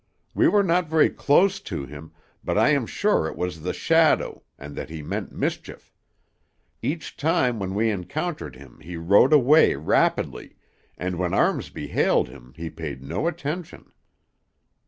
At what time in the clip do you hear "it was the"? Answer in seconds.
3.27-3.71